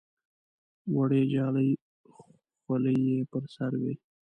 وړې 0.95 1.21
جالۍ 1.33 1.69
خولۍ 2.63 2.97
یې 3.09 3.19
پر 3.31 3.43
سر 3.55 3.71
وې. 3.81 3.93